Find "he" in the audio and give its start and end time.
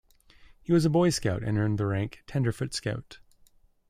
0.63-0.73